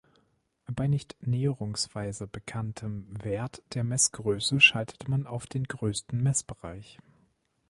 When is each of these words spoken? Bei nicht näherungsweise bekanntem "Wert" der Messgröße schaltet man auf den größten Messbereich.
Bei 0.65 0.87
nicht 0.87 1.15
näherungsweise 1.27 2.25
bekanntem 2.25 3.05
"Wert" 3.23 3.61
der 3.75 3.83
Messgröße 3.83 4.59
schaltet 4.59 5.07
man 5.07 5.27
auf 5.27 5.45
den 5.45 5.65
größten 5.65 6.23
Messbereich. 6.23 6.97